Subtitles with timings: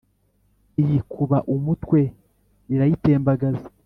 [0.81, 1.99] Iyikuba umutwe
[2.73, 3.65] irayitembagaza